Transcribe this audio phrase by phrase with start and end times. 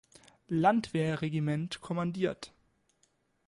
[0.47, 2.55] Landwehr-Regiment kommandiert.